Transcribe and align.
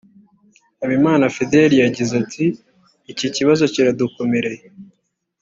Habimana 0.79 1.25
Fidèle 1.35 1.75
yagize 1.85 2.13
ati 2.23 2.45
“Iki 3.11 3.27
kibazo 3.35 3.63
kiradukomereye 3.73 4.63